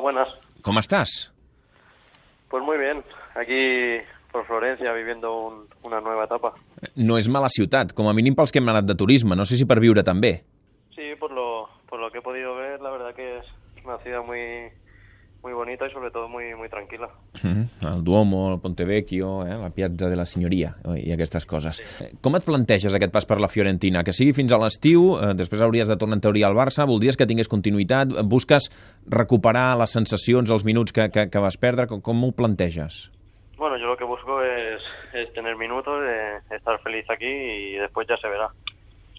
buenas. 0.00 0.28
¿Cómo 0.62 0.80
estás? 0.80 1.32
Pues 2.48 2.62
muy 2.64 2.78
bien, 2.78 3.04
aquí 3.34 4.02
por 4.32 4.46
Florencia 4.46 4.92
viviendo 4.92 5.36
un, 5.36 5.68
una 5.82 6.00
nueva 6.00 6.24
etapa. 6.24 6.54
No 6.96 7.18
és 7.18 7.28
mala 7.28 7.50
ciutat, 7.50 7.94
com 7.96 8.08
a 8.08 8.14
mínim 8.16 8.36
pels 8.38 8.52
que 8.52 8.60
hem 8.62 8.70
anat 8.70 8.86
de 8.88 8.96
turisme, 8.98 9.36
no 9.36 9.44
sé 9.46 9.58
si 9.58 9.66
per 9.66 9.80
viure 9.82 10.04
també. 10.06 10.40
Sí, 10.94 11.14
por 11.18 11.32
lo, 11.32 11.68
por 11.88 12.00
lo 12.00 12.10
que 12.10 12.18
he 12.18 12.22
podido 12.22 12.54
ver, 12.54 12.80
la 12.80 12.90
verdad 12.90 13.14
que 13.14 13.38
es 13.38 13.46
una 13.84 13.98
ciudad 13.98 14.22
muy, 14.24 14.70
muy 15.42 15.52
bonita 15.52 15.86
y 15.86 15.92
sobre 15.92 16.10
todo 16.10 16.28
muy, 16.28 16.54
muy 16.54 16.68
tranquila. 16.68 17.10
Mm, 17.42 17.86
el 17.86 18.04
Duomo, 18.04 18.52
el 18.52 18.60
Ponte 18.60 18.84
Vecchio, 18.84 19.46
eh, 19.46 19.56
la 19.56 19.70
Piazza 19.70 20.08
de 20.08 20.16
la 20.16 20.26
Signoria 20.26 20.74
eh, 20.84 20.98
i 21.06 21.12
aquestes 21.14 21.46
coses. 21.48 21.80
Com 22.20 22.36
et 22.36 22.44
planteges 22.44 22.94
aquest 22.94 23.14
pas 23.14 23.26
per 23.28 23.40
la 23.40 23.48
Fiorentina? 23.48 24.04
Que 24.04 24.14
sigui 24.16 24.34
fins 24.36 24.52
a 24.52 24.60
l'estiu, 24.60 25.14
eh, 25.16 25.32
després 25.38 25.62
hauries 25.64 25.88
de 25.88 25.96
tornar 26.00 26.18
en 26.18 26.26
teoria 26.26 26.50
al 26.50 26.58
Barça, 26.58 26.88
voldries 26.88 27.16
que 27.16 27.28
tingués 27.30 27.48
continuïtat, 27.48 28.12
busques 28.28 28.70
recuperar 29.08 29.72
les 29.80 29.96
sensacions, 29.96 30.50
els 30.50 30.66
minuts 30.68 30.92
que, 30.92 31.08
que, 31.14 31.28
que 31.30 31.42
vas 31.42 31.56
perdre, 31.60 31.88
com, 31.90 32.04
com 32.04 32.24
ho 32.24 32.32
planteges? 32.36 33.08
Bueno, 33.60 33.76
yo 33.76 33.86
lo 33.86 33.96
que 33.96 34.04
busco 34.04 34.42
es, 34.42 34.80
es 35.12 35.32
tener 35.34 35.54
minutos, 35.56 36.00
de 36.02 36.56
estar 36.56 36.80
feliz 36.80 37.04
aquí 37.10 37.26
y 37.26 37.72
después 37.74 38.08
ya 38.08 38.16
se 38.16 38.26
verá. 38.26 38.48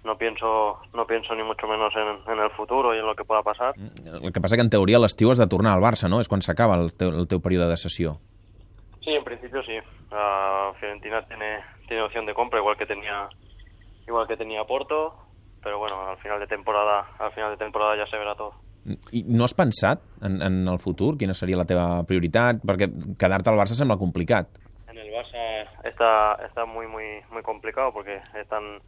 No 0.03 0.17
pienso, 0.17 0.81
no 0.93 1.05
pienso 1.05 1.35
ni 1.35 1.43
mucho 1.43 1.67
menos 1.67 1.93
en, 1.95 2.33
en 2.33 2.39
el 2.39 2.49
futuro 2.51 2.95
y 2.95 2.99
en 2.99 3.05
lo 3.05 3.15
que 3.15 3.23
pueda 3.23 3.43
pasar. 3.43 3.75
El 3.77 4.33
que 4.33 4.41
passa 4.41 4.57
que 4.57 4.65
en 4.65 4.71
teoria 4.73 4.97
l'estiu 4.97 5.29
has 5.29 5.37
de 5.37 5.45
tornar 5.47 5.75
al 5.75 5.83
Barça, 5.83 6.09
no? 6.09 6.19
És 6.19 6.27
quan 6.27 6.41
s'acaba 6.41 6.79
el, 6.79 6.89
teu, 6.97 7.13
el 7.13 7.27
teu 7.29 7.39
període 7.39 7.69
de 7.69 7.77
sessió. 7.77 8.17
Sí, 9.05 9.13
en 9.13 9.23
principio 9.23 9.61
sí. 9.63 9.77
La 10.09 10.73
Fiorentina 10.79 11.21
tiene, 11.27 11.59
tiene 11.87 12.03
opción 12.03 12.25
de 12.25 12.33
compra 12.33 12.59
igual 12.59 12.77
que 12.77 12.85
tenía 12.85 13.29
igual 14.07 14.27
que 14.27 14.37
tenía 14.37 14.63
Porto, 14.65 15.13
pero 15.63 15.77
bueno, 15.77 16.01
al 16.09 16.17
final 16.17 16.39
de 16.39 16.47
temporada, 16.47 17.05
al 17.19 17.31
final 17.33 17.51
de 17.51 17.57
temporada 17.57 17.95
ya 17.95 18.09
se 18.09 18.17
verá 18.17 18.35
todo. 18.35 18.53
I 19.13 19.21
no 19.27 19.45
has 19.45 19.53
pensat 19.53 20.01
en, 20.25 20.41
en 20.41 20.67
el 20.67 20.79
futur? 20.79 21.13
Quina 21.17 21.35
seria 21.37 21.59
la 21.59 21.67
teva 21.69 22.01
prioritat? 22.09 22.63
Perquè 22.65 22.89
quedar-te 23.21 23.51
al 23.51 23.59
Barça 23.59 23.77
sembla 23.77 23.99
complicat. 24.01 24.49
En 24.89 24.97
el 24.97 25.11
Barça 25.13 25.43
está, 25.85 26.41
está 26.47 26.65
muy, 26.65 26.87
muy, 26.87 27.21
muy 27.31 27.43
complicado 27.43 27.93
porque 27.93 28.17
están, 28.41 28.81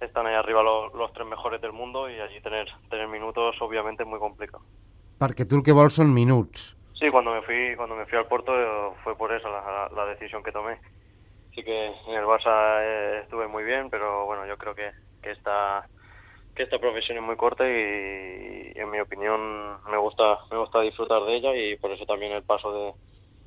están 0.00 0.26
ahí 0.26 0.34
arriba 0.34 0.62
los, 0.62 0.94
los 0.94 1.12
tres 1.12 1.26
mejores 1.26 1.60
del 1.60 1.72
mundo 1.72 2.08
y 2.08 2.18
allí 2.20 2.40
tener, 2.40 2.68
tener 2.90 3.08
minutos 3.08 3.56
obviamente 3.60 4.02
es 4.02 4.08
muy 4.08 4.18
complicado. 4.18 4.62
Perquè 5.18 5.48
tu 5.50 5.58
el 5.58 5.64
que 5.66 5.74
vols 5.74 5.96
són 5.98 6.12
minuts. 6.14 6.76
Sí, 6.94 7.10
cuando 7.10 7.32
me 7.32 7.42
fui, 7.42 7.74
cuando 7.76 7.96
me 7.96 8.06
fui 8.06 8.18
al 8.18 8.26
Porto 8.26 8.54
eh, 8.54 8.94
fue 9.02 9.16
por 9.16 9.32
eso 9.32 9.48
la, 9.50 9.88
la 9.94 10.06
decisión 10.06 10.42
que 10.42 10.52
tomé. 10.52 10.78
Así 11.50 11.64
que 11.64 11.86
en 11.86 12.14
el 12.14 12.24
Barça 12.24 12.78
eh, 12.82 13.20
estuve 13.24 13.48
muy 13.48 13.64
bien, 13.64 13.90
pero 13.90 14.26
bueno, 14.26 14.46
yo 14.46 14.56
creo 14.56 14.74
que, 14.74 14.92
que 15.22 15.32
esta 15.32 15.86
que 16.54 16.62
esta 16.64 16.78
profesión 16.78 17.18
es 17.18 17.22
muy 17.22 17.36
corta 17.36 17.64
y, 17.68 18.72
y 18.74 18.78
en 18.78 18.90
mi 18.90 19.00
opinión 19.00 19.78
me 19.90 19.96
gusta 19.98 20.38
me 20.50 20.58
gusta 20.58 20.80
disfrutar 20.80 21.22
de 21.22 21.34
ella 21.36 21.54
y 21.54 21.76
por 21.76 21.90
eso 21.90 22.04
también 22.06 22.32
el 22.32 22.42
paso 22.42 22.72
de, 22.72 22.92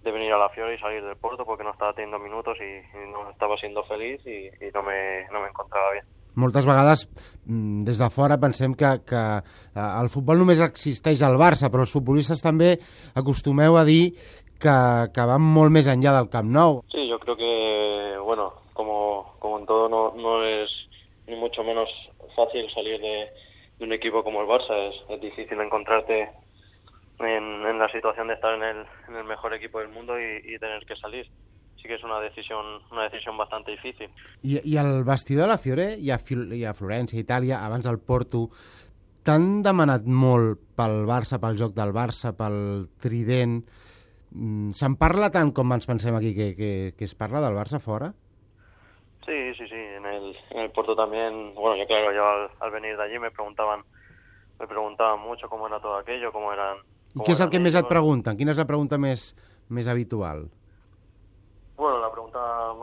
de 0.04 0.12
venir 0.12 0.32
a 0.34 0.38
la 0.38 0.50
Fiore 0.50 0.76
y 0.76 0.80
salir 0.80 1.04
del 1.04 1.18
Porto 1.18 1.46
porque 1.46 1.64
no 1.64 1.72
estaba 1.72 1.94
teniendo 1.94 2.20
minutos 2.20 2.58
y, 2.60 2.64
y 2.64 3.12
no 3.12 3.30
estaba 3.30 3.58
siendo 3.58 3.84
feliz 3.84 4.20
y, 4.26 4.48
y 4.48 4.72
no 4.74 4.84
me 4.84 5.26
no 5.32 5.40
me 5.42 5.48
encontraba 5.48 5.92
bien. 5.92 6.06
Moltes 6.40 6.66
vegades, 6.66 7.08
mm, 7.46 7.84
des 7.88 7.98
de 8.00 8.10
fora, 8.10 8.40
pensem 8.40 8.74
que, 8.78 8.92
que 9.08 9.24
eh, 9.42 9.90
el 10.02 10.10
futbol 10.14 10.40
només 10.40 10.62
existeix 10.64 11.22
al 11.28 11.36
Barça, 11.42 11.70
però 11.72 11.84
els 11.84 11.92
futbolistes 11.92 12.44
també 12.44 12.78
acostumeu 13.20 13.76
a 13.76 13.84
dir 13.84 14.14
que, 14.62 14.78
que 15.12 15.28
van 15.28 15.42
molt 15.42 15.74
més 15.74 15.90
enllà 15.92 16.16
del 16.18 16.30
Camp 16.32 16.52
Nou. 16.54 16.82
Sí, 16.94 17.08
yo 17.10 17.20
creo 17.20 17.36
que, 17.36 18.18
bueno, 18.24 18.54
como, 18.74 19.36
como 19.40 19.60
en 19.60 19.66
todo, 19.66 19.90
no, 19.90 20.14
no 20.16 20.44
es 20.46 20.70
ni 21.28 21.36
mucho 21.36 21.64
menos 21.64 21.90
fácil 22.36 22.70
salir 22.74 23.00
de, 23.02 23.28
de 23.80 23.86
un 23.86 23.94
equipo 23.94 24.24
como 24.24 24.42
el 24.42 24.48
Barça. 24.48 24.78
Es, 24.90 24.96
es 25.10 25.22
difícil 25.22 25.60
encontrarte 25.60 26.30
en, 27.20 27.66
en 27.66 27.80
la 27.80 27.92
situación 27.92 28.28
de 28.28 28.36
estar 28.36 28.54
en 28.56 28.64
el, 28.64 28.86
en 29.10 29.16
el 29.16 29.24
mejor 29.26 29.54
equipo 29.54 29.80
del 29.80 29.90
mundo 29.90 30.20
y, 30.20 30.56
y 30.56 30.60
tener 30.60 30.86
que 30.86 30.96
salir. 30.96 31.28
Sí 31.82 31.88
que 31.88 31.96
es 31.96 32.04
una 32.04 32.20
decisión, 32.20 32.66
una 32.92 33.04
decisión 33.10 33.38
bastante 33.38 33.72
difícil. 33.72 34.10
I, 34.44 34.60
i 34.64 34.78
al 34.78 35.04
vestidor 35.04 35.48
de 35.48 35.50
la 35.50 35.58
Fiore 35.58 35.88
i 35.98 36.12
a, 36.14 36.20
Fil 36.22 36.52
i 36.54 36.64
a 36.66 36.76
Florència, 36.78 37.20
Itàlia, 37.20 37.64
abans 37.66 37.88
al 37.90 37.98
Porto, 37.98 38.46
t'han 39.26 39.64
demanat 39.66 40.06
molt 40.06 40.62
pel 40.78 41.02
Barça, 41.10 41.40
pel 41.42 41.58
joc 41.58 41.74
del 41.78 41.94
Barça, 41.96 42.36
pel 42.38 42.88
trident... 43.02 43.64
Mm, 44.32 44.72
Se'n 44.78 44.94
parla 44.96 45.32
tant 45.34 45.50
com 45.52 45.74
ens 45.74 45.90
pensem 45.90 46.16
aquí 46.16 46.36
que, 46.38 46.54
que, 46.56 46.72
que 46.96 47.08
es 47.10 47.16
parla 47.18 47.42
del 47.44 47.58
Barça 47.58 47.82
fora? 47.84 48.14
Sí, 49.26 49.40
sí, 49.58 49.68
sí. 49.68 49.82
En 49.98 50.06
el, 50.06 50.36
en 50.52 50.62
el 50.62 50.72
Porto 50.72 50.96
también, 50.96 51.54
bueno, 51.56 51.76
yo 51.76 51.86
claro, 51.88 52.14
yo 52.14 52.26
al, 52.26 52.50
al 52.60 52.72
venir 52.72 52.96
de 52.96 53.04
allí 53.04 53.20
me 53.20 53.32
preguntaban, 53.32 53.82
me 54.60 54.68
preguntaban 54.68 55.20
mucho 55.20 55.50
cómo 55.50 55.68
era 55.68 55.80
todo 55.80 55.98
aquello, 55.98 56.32
cómo 56.32 56.54
eran. 56.54 56.78
I 57.12 57.20
cómo 57.20 57.26
què 57.28 57.34
és 57.36 57.42
el 57.44 57.50
que 57.52 57.60
més 57.60 57.76
et 57.76 57.88
pregunten? 57.90 58.38
Quina 58.40 58.54
és 58.54 58.60
la 58.62 58.68
pregunta 58.70 58.96
més, 59.02 59.34
més 59.68 59.88
habitual? 59.92 60.46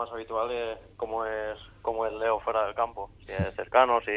Más 0.09 0.15
habitual 0.15 0.51
es 0.51 0.79
cómo 0.97 1.25
es, 1.27 1.59
cómo 1.83 2.07
es 2.07 2.13
Leo 2.15 2.41
fuera 2.41 2.65
del 2.65 2.75
campo. 2.75 3.11
Si 3.27 3.33
es 3.33 3.55
cercano, 3.55 4.01
si, 4.01 4.13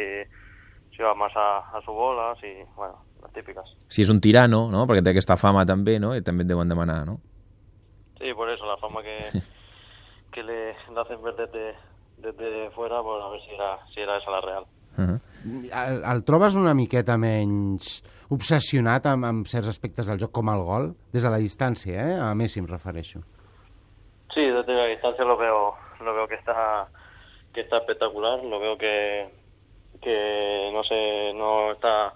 si 0.95 1.03
va 1.03 1.13
más 1.13 1.33
a, 1.35 1.77
a 1.77 1.81
su 1.83 1.91
bola, 1.91 2.33
si, 2.39 2.47
bueno, 2.77 3.03
las 3.21 3.31
típicas. 3.33 3.67
Si 3.89 4.01
és 4.01 4.09
un 4.09 4.21
tirano, 4.23 4.69
no? 4.71 4.85
perquè 4.87 5.03
té 5.03 5.11
aquesta 5.11 5.35
fama 5.35 5.65
també, 5.67 5.97
no? 5.99 6.13
i 6.15 6.23
també 6.23 6.45
et 6.45 6.49
deuen 6.51 6.71
demanar, 6.71 7.03
no? 7.09 7.17
Sí, 8.21 8.31
por 8.37 8.49
eso 8.49 8.63
la 8.65 8.77
fama 8.79 9.03
que, 9.03 9.17
que 10.31 10.43
le, 10.43 10.61
le 10.71 11.01
hacen 11.01 11.21
ver 11.23 11.35
desde, 11.35 11.75
desde 12.23 12.71
fuera, 12.71 13.03
pues 13.03 13.23
a 13.23 13.29
ver 13.29 13.41
si 13.41 13.51
era, 13.51 13.71
si 13.93 13.99
era 13.99 14.17
esa 14.17 14.31
la 14.31 14.41
real. 14.41 14.65
Uh 14.97 15.03
-huh. 15.03 15.19
El, 15.83 16.03
el 16.03 16.23
trobes 16.23 16.55
una 16.55 16.73
miqueta 16.73 17.17
menys 17.17 18.03
obsessionat 18.29 19.05
amb, 19.05 19.25
amb 19.25 19.47
certs 19.47 19.67
aspectes 19.67 20.07
del 20.07 20.19
joc 20.19 20.31
com 20.31 20.47
el 20.49 20.63
gol? 20.63 20.95
Des 21.11 21.23
de 21.23 21.29
la 21.29 21.37
distància, 21.37 21.99
eh? 21.99 22.19
A 22.19 22.33
Messi 22.35 22.59
em 22.59 22.67
refereixo. 22.67 23.19
Sí, 24.33 24.41
desde 24.41 24.73
la 24.73 24.85
distancia 24.85 25.25
lo 25.25 25.37
veo, 25.37 25.75
lo 25.99 26.13
veo 26.13 26.27
que 26.27 26.35
está, 26.35 26.87
que 27.53 27.61
está 27.61 27.77
espectacular, 27.77 28.43
lo 28.43 28.59
veo 28.59 28.77
que, 28.77 29.29
que 30.01 30.69
no 30.73 30.83
sé, 30.83 31.33
no 31.33 31.71
está, 31.73 32.13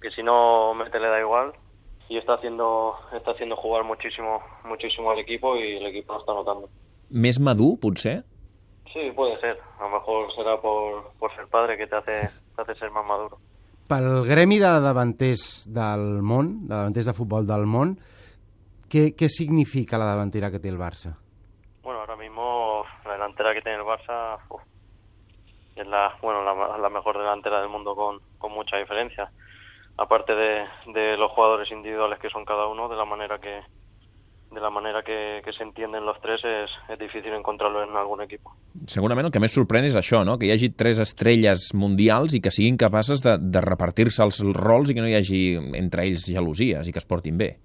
que 0.00 0.10
si 0.10 0.22
no 0.22 0.74
mete 0.74 1.00
le 1.00 1.08
da 1.08 1.20
igual 1.20 1.52
y 2.08 2.18
está 2.18 2.34
haciendo, 2.34 2.94
está 3.12 3.32
haciendo 3.32 3.56
jugar 3.56 3.84
muchísimo, 3.84 4.40
muchísimo 4.64 5.10
al 5.10 5.18
equipo 5.18 5.56
y 5.56 5.76
el 5.76 5.86
equipo 5.86 6.14
lo 6.14 6.20
está 6.20 6.34
notando. 6.34 6.68
Més 7.10 7.38
madur, 7.38 7.76
potser? 7.78 8.24
Sí, 8.92 9.12
puede 9.14 9.38
ser. 9.40 9.58
A 9.78 9.84
lo 9.84 9.90
mejor 9.98 10.32
será 10.34 10.60
por, 10.60 11.12
por 11.18 11.34
ser 11.36 11.46
padre 11.46 11.76
que 11.76 11.86
te 11.86 11.96
hace, 11.96 12.30
te 12.54 12.62
hace 12.62 12.74
ser 12.74 12.90
más 12.90 13.06
maduro. 13.06 13.38
Pel 13.86 14.26
gremi 14.26 14.58
de 14.58 14.70
davanters 14.82 15.66
del 15.70 16.22
món, 16.22 16.66
de 16.66 16.74
davanters 16.74 17.06
de 17.06 17.14
futbol 17.14 17.46
del 17.46 17.66
món, 17.70 17.94
què, 18.90 19.12
què 19.14 19.28
significa 19.30 19.98
la 19.98 20.08
davantera 20.10 20.50
que 20.50 20.58
té 20.58 20.72
el 20.72 20.78
Barça? 20.78 21.14
Bueno, 21.82 22.00
ahora 22.00 22.16
mismo 22.16 22.82
la 23.04 23.15
delantera 23.26 23.54
que 23.54 23.62
tiene 23.62 23.78
el 23.78 23.84
Barça 23.84 24.38
uf, 24.48 24.62
es 25.74 25.86
la, 25.86 26.16
bueno, 26.22 26.42
la, 26.42 26.78
la 26.78 26.88
mejor 26.88 27.18
delantera 27.18 27.60
del 27.60 27.68
mundo 27.68 27.94
con, 27.94 28.20
con 28.38 28.52
mucha 28.52 28.76
diferencia. 28.78 29.30
Aparte 29.98 30.34
de, 30.34 30.64
de 30.92 31.16
los 31.16 31.30
jugadores 31.32 31.70
individuales 31.70 32.18
que 32.18 32.30
son 32.30 32.44
cada 32.44 32.66
uno, 32.66 32.88
de 32.88 32.96
la 32.96 33.04
manera 33.04 33.38
que 33.38 33.60
de 34.52 34.60
la 34.60 34.70
manera 34.70 35.02
que, 35.02 35.42
que 35.44 35.52
se 35.52 35.64
entienden 35.64 36.06
los 36.06 36.20
tres 36.20 36.40
es, 36.44 36.70
es 36.88 36.98
difícil 36.98 37.32
encontrarlo 37.32 37.82
en 37.82 37.94
algún 37.96 38.22
equipo. 38.22 38.54
Segurament 38.86 39.26
el 39.26 39.32
que 39.34 39.42
més 39.42 39.52
sorprèn 39.52 39.84
és 39.88 39.96
això, 39.98 40.22
no? 40.24 40.36
que 40.38 40.46
hi 40.46 40.52
hagi 40.54 40.70
tres 40.70 41.00
estrelles 41.02 41.72
mundials 41.74 42.36
i 42.38 42.40
que 42.40 42.52
siguin 42.54 42.78
capaces 42.78 43.24
de, 43.26 43.34
de 43.42 43.60
repartir-se 43.60 44.22
els 44.22 44.38
rols 44.54 44.88
i 44.88 44.96
que 44.96 45.02
no 45.02 45.10
hi 45.10 45.16
hagi 45.18 45.40
entre 45.76 46.06
ells 46.06 46.28
gelosies 46.30 46.86
i 46.86 46.94
que 46.94 47.02
es 47.02 47.08
portin 47.10 47.36
bé. 47.36 47.56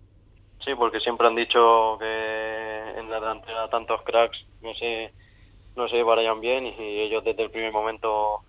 Sí, 0.65 0.73
porque 0.75 0.99
siempre 0.99 1.27
han 1.27 1.37
dicho 1.37 1.61
que 2.01 2.11
en 2.97 3.09
la 3.09 3.21
delantera 3.21 3.69
tantos 3.69 4.01
cracks 4.01 4.41
no 4.61 4.73
se, 4.73 5.13
no 5.75 5.87
se 5.87 5.95
llevarían 5.95 6.41
bien 6.41 6.65
y 6.65 6.99
ellos 7.01 7.23
desde 7.23 7.43
el 7.43 7.51
primer 7.51 7.71
momento 7.71 8.41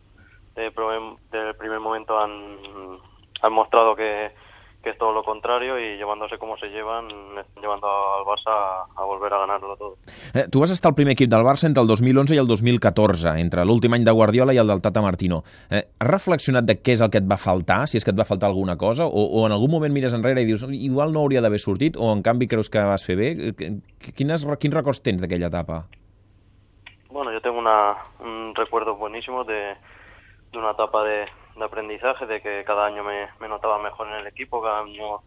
desde 0.54 1.48
el 1.48 1.56
primer 1.56 1.80
momento 1.80 2.18
han, 2.18 2.58
han 3.40 3.52
mostrado 3.52 3.96
que, 3.96 4.30
que 4.82 4.90
es 4.90 4.98
todo 4.98 5.12
lo 5.12 5.22
contrario 5.22 5.78
y 5.78 5.96
llevándose 5.96 6.36
como 6.38 6.56
se 6.58 6.66
llevan, 6.66 7.06
están 7.38 7.62
llevando 7.62 7.86
al 7.86 8.24
Barça 8.24 8.50
a, 8.50 8.86
a 9.00 9.04
volver 9.04 9.32
a 9.32 9.38
ganarlo 9.38 9.76
todo. 9.76 9.96
Eh, 10.34 10.48
tu 10.50 10.60
vas 10.60 10.70
estar 10.70 10.90
al 10.90 10.94
primer 10.94 11.12
equip 11.12 11.30
del 11.30 11.40
Barça 11.42 11.66
entre 11.66 11.80
el 11.80 11.88
2011 11.88 12.34
i 12.34 12.38
el 12.38 12.46
2014, 12.46 13.38
entre 13.40 13.64
l'últim 13.64 13.94
any 13.94 14.04
de 14.04 14.12
Guardiola 14.12 14.52
i 14.52 14.58
el 14.58 14.66
del 14.68 14.82
Tata 14.82 15.00
Martino. 15.00 15.42
Eh, 15.70 15.84
has 15.98 16.10
reflexionat 16.10 16.66
de 16.68 16.76
què 16.82 16.96
és 16.98 17.00
el 17.00 17.10
que 17.10 17.22
et 17.22 17.30
va 17.30 17.38
faltar, 17.40 17.86
si 17.88 17.96
és 17.96 18.04
que 18.04 18.12
et 18.12 18.18
va 18.18 18.28
faltar 18.28 18.50
alguna 18.50 18.76
cosa, 18.76 19.06
o, 19.06 19.24
o 19.40 19.46
en 19.46 19.54
algun 19.56 19.70
moment 19.70 19.94
mires 19.94 20.12
enrere 20.12 20.42
i 20.42 20.50
dius 20.50 20.66
igual 20.68 21.14
no 21.14 21.22
hauria 21.24 21.40
d'haver 21.40 21.62
sortit, 21.62 21.96
o 21.96 22.12
en 22.12 22.20
canvi 22.22 22.50
creus 22.50 22.68
que 22.68 22.82
vas 22.82 23.06
fer 23.06 23.16
bé? 23.16 23.32
Eh, 23.54 23.72
Quines, 24.12 24.44
quins 24.58 24.74
records 24.74 25.00
tens 25.00 25.22
d'aquella 25.22 25.46
etapa? 25.46 25.84
Una, 27.62 27.96
un 28.18 28.56
recuerdo 28.56 28.96
buenísimo 28.96 29.44
de, 29.44 29.76
una 30.52 30.72
etapa 30.72 31.04
de, 31.04 31.28
aprendizaje, 31.60 32.26
de 32.26 32.42
que 32.42 32.64
cada 32.64 32.86
año 32.86 33.04
me, 33.04 33.28
notaba 33.48 33.78
mejor 33.78 34.08
en 34.08 34.14
el 34.14 34.26
equipo, 34.26 34.60
cada 34.60 34.80
año 34.80 35.20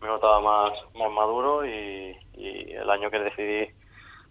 me 0.00 0.08
notaba 0.08 0.40
más, 0.40 0.72
más 0.94 1.12
maduro 1.12 1.66
y, 1.66 2.16
el 2.32 2.88
año 2.88 3.10
que 3.10 3.18
decidí 3.18 3.70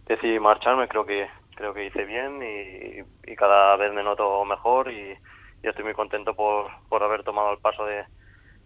decidí 0.08 0.40
marcharme 0.40 0.88
creo 0.88 1.06
que 1.06 1.28
creo 1.56 1.74
que 1.74 1.86
hice 1.86 2.04
bien 2.06 2.42
y, 2.42 3.36
cada 3.36 3.76
vez 3.76 3.94
me 3.94 4.02
noto 4.02 4.44
mejor 4.44 4.92
y, 4.92 5.16
estoy 5.62 5.84
muy 5.84 5.94
contento 5.94 6.34
por, 6.34 6.72
por 6.90 7.04
haber 7.04 7.24
tomado 7.24 7.52
el 7.52 7.60
paso 7.60 7.86
de, 7.86 8.06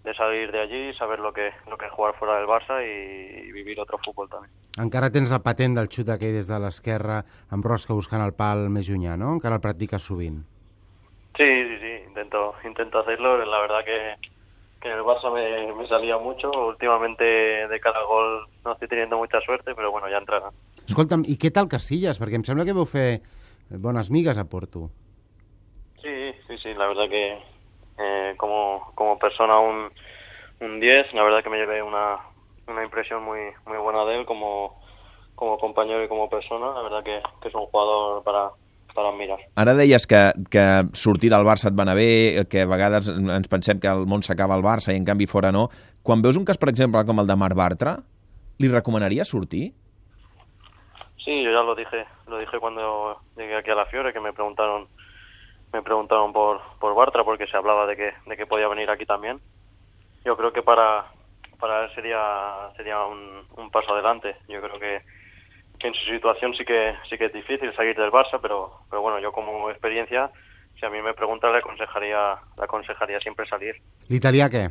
de 0.06 0.14
salir 0.14 0.54
de 0.54 0.62
allí, 0.62 0.94
saber 0.94 1.20
lo 1.20 1.34
que, 1.34 1.52
lo 1.68 1.78
que 1.78 1.88
es 1.88 1.92
jugar 1.92 2.16
fuera 2.16 2.38
del 2.38 2.48
Barça 2.48 2.82
y 2.82 3.52
vivir 3.52 3.78
otro 3.82 3.98
fútbol 3.98 4.30
también. 4.30 4.54
Encara 4.78 5.10
tens 5.10 5.32
el 5.34 5.42
patent 5.42 5.76
del 5.76 5.90
xut 5.90 6.10
aquell 6.14 6.36
des 6.38 6.48
de 6.48 6.60
l'esquerra 6.62 7.24
amb 7.50 7.66
Rosca 7.66 7.98
buscant 7.98 8.22
el 8.22 8.36
pal 8.38 8.70
més 8.70 8.88
llunyà, 8.88 9.18
no? 9.18 9.34
Encara 9.34 9.58
el 9.58 9.64
practiques 9.64 10.06
sovint. 10.06 10.44
Sí, 11.36 11.48
sí, 11.48 11.78
sí, 11.82 11.94
intento, 12.08 12.54
intento 12.64 13.00
hacerlo. 13.00 13.38
La 13.46 13.60
verdad 13.60 13.84
que, 13.84 14.16
que 14.82 14.92
el 14.92 15.02
Barça 15.02 15.34
me, 15.34 15.74
me 15.74 15.88
salía 15.88 16.18
mucho. 16.18 16.52
Últimamente 16.52 17.24
de 17.24 17.80
cada 17.80 18.04
gol 18.04 18.46
no 18.64 18.74
estoy 18.74 18.88
teniendo 18.88 19.18
mucha 19.18 19.42
suerte, 19.42 19.74
pero 19.74 19.92
bueno, 19.92 20.10
ya 20.10 20.18
entrará. 20.18 20.52
Escolta'm, 20.86 21.24
i 21.26 21.38
què 21.38 21.52
tal 21.54 21.70
Casillas? 21.70 22.20
Perquè 22.22 22.40
em 22.40 22.46
sembla 22.46 22.66
que 22.66 22.78
veu 22.78 22.86
fer 22.90 23.22
bones 23.70 24.10
migues 24.10 24.38
a 24.38 24.46
Porto. 24.50 24.90
Sí, 26.02 26.34
sí, 26.48 26.58
sí, 26.58 26.74
la 26.74 26.88
verdad 26.88 27.10
que 27.10 27.38
eh, 28.00 28.34
como, 28.38 28.92
como 28.96 29.20
persona 29.20 29.60
un, 29.60 29.90
un 30.62 30.80
10, 30.80 31.14
la 31.14 31.24
verdad 31.24 31.44
que 31.44 31.50
me 31.50 31.58
llevé 31.58 31.84
una, 31.84 32.18
una 32.70 32.84
impresión 32.84 33.24
muy, 33.24 33.40
muy 33.66 33.78
buena 33.78 34.06
de 34.06 34.20
él 34.20 34.26
como, 34.26 34.80
como 35.36 35.58
compañero 35.58 36.04
y 36.04 36.08
como 36.08 36.30
persona. 36.30 36.74
La 36.74 36.82
verdad 36.82 37.04
que, 37.04 37.22
que 37.42 37.48
es 37.48 37.56
un 37.56 37.66
jugador 37.66 38.24
para, 38.24 38.50
para 38.94 39.10
admirar. 39.10 39.40
Ara 39.56 39.74
deies 39.74 40.06
que, 40.08 40.32
que 40.52 40.66
sortir 40.94 41.32
del 41.32 41.46
Barça 41.48 41.70
et 41.70 41.78
va 41.78 41.86
anar 41.86 41.98
bé, 41.98 42.46
que 42.50 42.64
a 42.66 42.70
vegades 42.70 43.10
ens 43.10 43.50
pensem 43.52 43.80
que 43.80 43.90
el 43.92 44.06
món 44.10 44.24
s'acaba 44.26 44.58
al 44.58 44.66
Barça 44.66 44.94
i 44.94 45.00
en 45.00 45.06
canvi 45.08 45.28
fora 45.30 45.52
no. 45.56 45.70
Quan 46.04 46.24
veus 46.26 46.40
un 46.40 46.46
cas, 46.48 46.58
per 46.58 46.72
exemple, 46.72 47.04
com 47.06 47.22
el 47.22 47.30
de 47.30 47.38
Marc 47.40 47.58
Bartra, 47.58 47.98
li 48.60 48.72
recomanaries 48.72 49.30
sortir? 49.30 49.70
Sí, 51.24 51.44
yo 51.44 51.52
ya 51.52 51.64
lo 51.64 51.76
dije, 51.76 52.06
lo 52.28 52.40
dije 52.40 52.60
cuando 52.60 53.20
llegué 53.38 53.58
aquí 53.58 53.72
a 53.72 53.76
la 53.76 53.86
Fiore, 53.86 54.14
que 54.14 54.20
me 54.20 54.34
preguntaron, 54.34 54.88
me 55.74 55.82
preguntaron 55.82 56.34
por, 56.34 56.62
por 56.80 56.96
Bartra 56.96 57.24
porque 57.24 57.48
se 57.48 57.58
hablaba 57.58 57.86
de 57.86 57.96
que, 57.96 58.14
de 58.26 58.38
que 58.38 58.48
podía 58.48 58.68
venir 58.68 58.90
aquí 58.90 59.06
también. 59.06 59.40
Yo 60.26 60.36
creo 60.36 60.52
que 60.52 60.62
para, 60.62 61.06
para 61.60 61.86
él 61.86 61.92
sería, 61.94 62.72
sería 62.76 63.04
un, 63.06 63.46
un 63.58 63.70
paso 63.70 63.94
adelante. 63.94 64.36
Yo 64.48 64.62
creo 64.62 64.80
que, 64.80 65.02
que 65.80 65.88
en 65.88 65.94
su 65.94 66.12
situación 66.12 66.54
sí 66.56 66.66
que, 66.66 66.96
sí 67.10 67.18
que 67.18 67.26
es 67.26 67.34
difícil 67.34 67.74
salir 67.76 67.96
del 67.96 68.12
Barça, 68.12 68.40
pero, 68.42 68.72
pero 68.90 69.02
bueno, 69.02 69.20
yo 69.20 69.32
como 69.32 69.70
experiencia, 69.70 70.32
si 70.80 70.86
a 70.86 70.90
mí 70.90 71.02
me 71.02 71.14
preguntan, 71.14 71.52
le 71.52 71.60
aconsejaría, 71.60 72.38
le 72.58 72.64
aconsejaría 72.64 73.20
siempre 73.20 73.48
salir. 73.48 73.76
L'italià 74.10 74.50
què? 74.50 74.70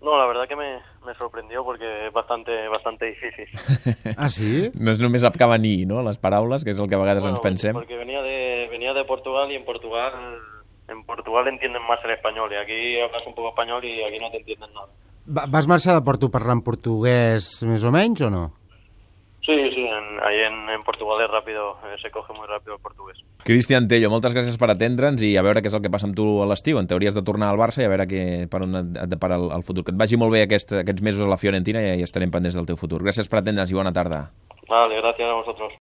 No, 0.00 0.16
la 0.16 0.24
verdad 0.26 0.48
que 0.48 0.56
me, 0.56 0.80
me 1.04 1.14
sorprendió 1.14 1.62
porque 1.62 2.06
es 2.06 2.12
bastante, 2.12 2.68
bastante 2.68 3.06
difícil. 3.06 3.48
Ah, 4.16 4.30
sí? 4.30 4.70
No 4.74 4.92
és 4.92 5.00
només 5.00 5.24
acabar-ni, 5.24 5.84
no?, 5.88 6.00
les 6.04 6.20
paraules, 6.20 6.64
que 6.64 6.72
és 6.72 6.80
el 6.80 6.88
que 6.88 6.96
a 6.96 7.02
vegades 7.02 7.24
Bueno, 7.24 7.36
ens 7.36 7.44
pensem. 7.44 7.76
Porque 7.76 7.96
venía 7.96 8.22
de, 8.22 8.68
venía 8.70 8.94
de 8.94 9.04
Portugal 9.04 9.52
y 9.52 9.56
en 9.56 9.64
Portugal, 9.64 10.12
en 10.88 11.04
Portugal 11.04 11.48
entienden 11.48 11.82
más 11.84 12.00
el 12.04 12.12
español 12.12 12.52
y 12.52 12.56
aquí 12.56 13.00
hablas 13.00 13.26
un 13.26 13.34
poco 13.34 13.50
español 13.50 13.84
y 13.84 14.02
aquí 14.02 14.18
no 14.18 14.30
te 14.30 14.38
entienden 14.38 14.72
nada. 14.72 14.88
Va, 15.26 15.44
vas 15.46 15.66
marxar 15.68 15.94
de 15.98 16.02
Porto 16.06 16.30
parlant 16.32 16.62
portuguès 16.64 17.62
més 17.68 17.84
o 17.84 17.92
menys 17.94 18.22
o 18.26 18.30
no? 18.30 18.46
Sí, 19.44 19.54
sí, 19.74 19.82
en- 19.82 20.20
ahí 20.22 20.42
en, 20.46 20.68
en 20.68 20.82
Portugal 20.84 21.20
es 21.24 21.30
rápido, 21.30 21.72
eh, 21.88 21.96
se 22.02 22.10
coge 22.10 22.32
muy 22.34 22.46
rápido 22.46 22.74
el 22.74 22.80
portugués. 22.80 23.18
Cristian 23.42 23.88
Tello, 23.88 24.10
moltes 24.12 24.34
gràcies 24.36 24.58
per 24.60 24.68
atendre'ns 24.70 25.22
i 25.26 25.32
a 25.40 25.42
veure 25.42 25.62
què 25.64 25.70
és 25.72 25.74
el 25.74 25.80
que 25.82 25.90
passa 25.90 26.06
amb 26.06 26.14
tu 26.14 26.26
a 26.42 26.46
l'estiu. 26.46 26.78
En 26.78 26.86
teoria 26.86 27.08
has 27.08 27.16
de 27.16 27.22
tornar 27.24 27.48
al 27.50 27.58
Barça 27.58 27.80
i 27.82 27.86
a 27.88 27.90
veure 27.90 28.06
què, 28.06 28.46
per 28.52 28.60
on 28.66 28.76
et 28.82 29.08
depara 29.10 29.38
el, 29.40 29.48
el 29.56 29.64
futur. 29.64 29.82
Que 29.86 29.94
et 29.94 29.98
vagi 29.98 30.18
molt 30.20 30.32
bé 30.36 30.42
aquest, 30.44 30.72
aquests 30.82 31.02
mesos 31.02 31.24
a 31.24 31.30
la 31.30 31.38
Fiorentina 31.40 31.80
i, 31.82 31.96
i 32.00 32.06
estarem 32.06 32.30
pendents 32.30 32.54
del 32.58 32.68
teu 32.68 32.76
futur. 32.76 33.00
Gràcies 33.02 33.28
per 33.32 33.40
atendre'ns 33.40 33.72
i 33.72 33.78
bona 33.80 33.94
tarda. 33.96 34.26
Vale, 34.68 35.00
gracias 35.00 35.26
a 35.28 35.34
vosotros. 35.40 35.72